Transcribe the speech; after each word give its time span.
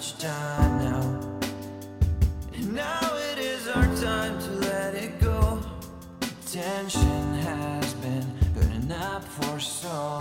much 0.00 0.16
time 0.16 0.78
now. 0.78 1.40
And 2.54 2.74
now 2.74 3.16
it 3.30 3.38
is 3.38 3.68
our 3.68 3.84
time 3.96 4.38
to 4.38 4.50
let 4.66 4.94
it 4.94 5.20
go. 5.20 5.60
Tension 6.50 7.34
has 7.34 7.92
been 7.94 8.26
burning 8.54 8.92
up 8.92 9.22
for 9.22 9.60
so 9.60 10.19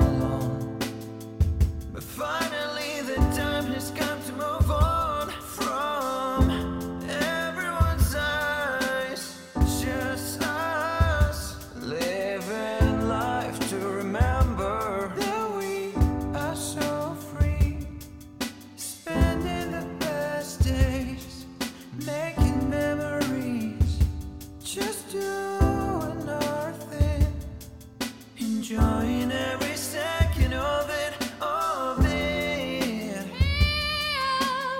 enjoying 28.69 29.31
every 29.31 29.75
second 29.75 30.53
of 30.53 30.89
it, 30.91 31.13
of 31.41 32.05
it. 32.05 33.25
Here 33.25 33.25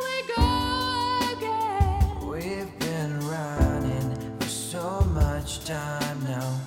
we 0.06 0.16
go 0.36 1.20
again. 1.34 2.28
We've 2.28 2.80
been 2.80 3.20
running 3.22 4.40
for 4.40 4.48
so 4.48 5.02
much 5.14 5.66
time 5.66 6.24
now. 6.24 6.60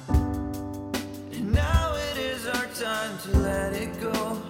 And 1.30 1.52
now 1.52 1.94
it 1.94 2.18
is 2.18 2.48
our 2.48 2.66
time 2.66 3.16
to 3.18 3.38
let 3.38 3.72
it 3.72 4.00
go. 4.00 4.42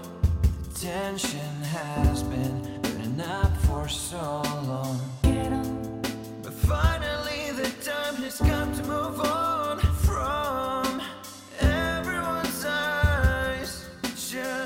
The 0.63 0.81
tension 0.81 1.63
has 1.65 2.23
been. 2.23 2.72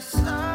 sorry 0.06 0.45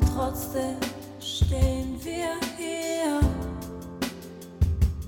und 0.00 0.12
trotzdem 0.14 0.76
stehen 1.20 1.98
wir 2.02 2.34
hier. 2.56 3.20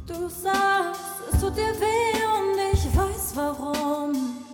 Du 0.07 0.29
sagst, 0.29 1.01
es 1.33 1.41
tut 1.41 1.57
dir 1.57 1.75
weh 1.81 2.25
und 2.37 2.59
ich 2.73 2.85
weiß 2.97 3.33
warum. 3.35 4.45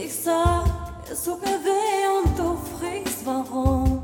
Ich 0.00 0.14
sag, 0.14 0.64
es 1.10 1.24
tut 1.24 1.40
mir 1.42 1.58
weh 1.64 2.24
und 2.24 2.38
du 2.38 2.56
fragst 2.78 3.24
warum. 3.24 4.02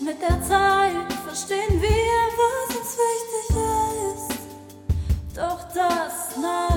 Mit 0.00 0.20
der 0.20 0.42
Zeit 0.42 1.12
verstehen 1.26 1.80
wir, 1.80 2.18
was 2.38 2.76
uns 2.76 2.96
wichtig 3.04 3.56
ist. 4.14 4.38
Doch 5.36 5.62
das, 5.74 6.36
nein. 6.40 6.67